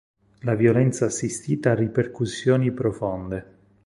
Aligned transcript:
La 0.39 0.55
violenza 0.55 1.05
assistita 1.05 1.69
ha 1.69 1.75
ripercussioni 1.75 2.71
profonde. 2.71 3.45